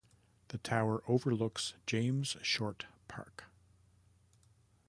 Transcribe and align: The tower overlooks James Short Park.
The 0.47 0.57
tower 0.57 1.03
overlooks 1.07 1.75
James 1.85 2.35
Short 2.41 2.87
Park. 3.07 3.43